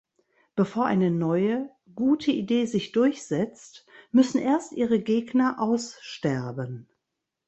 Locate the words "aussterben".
5.61-6.87